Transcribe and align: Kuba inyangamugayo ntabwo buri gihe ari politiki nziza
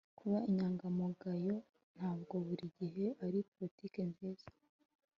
Kuba 0.19 0.37
inyangamugayo 0.49 1.55
ntabwo 1.95 2.35
buri 2.45 2.65
gihe 2.77 3.05
ari 3.25 3.39
politiki 3.53 3.99
nziza 4.09 4.47